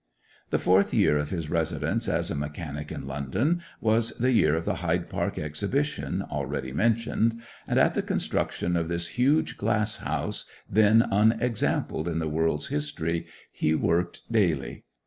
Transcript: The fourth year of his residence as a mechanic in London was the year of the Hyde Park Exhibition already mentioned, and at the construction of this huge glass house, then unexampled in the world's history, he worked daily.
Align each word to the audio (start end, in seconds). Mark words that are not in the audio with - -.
The 0.49 0.57
fourth 0.57 0.95
year 0.95 1.15
of 1.19 1.29
his 1.29 1.51
residence 1.51 2.09
as 2.09 2.31
a 2.31 2.35
mechanic 2.35 2.91
in 2.91 3.05
London 3.05 3.61
was 3.79 4.13
the 4.17 4.31
year 4.31 4.55
of 4.55 4.65
the 4.65 4.77
Hyde 4.77 5.11
Park 5.11 5.37
Exhibition 5.37 6.23
already 6.23 6.73
mentioned, 6.73 7.39
and 7.67 7.77
at 7.79 7.93
the 7.93 8.01
construction 8.01 8.75
of 8.75 8.87
this 8.87 9.09
huge 9.09 9.57
glass 9.59 9.97
house, 9.97 10.45
then 10.67 11.03
unexampled 11.11 12.07
in 12.07 12.17
the 12.17 12.27
world's 12.27 12.69
history, 12.69 13.27
he 13.51 13.75
worked 13.75 14.21
daily. 14.31 14.85